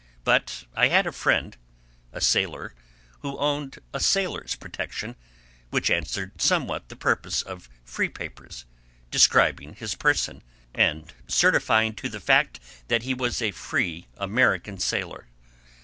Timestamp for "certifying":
11.27-11.93